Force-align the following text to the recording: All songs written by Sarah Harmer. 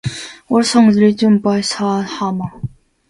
All 0.49 0.63
songs 0.63 0.99
written 0.99 1.37
by 1.37 1.61
Sarah 1.61 2.01
Harmer. 2.01 2.51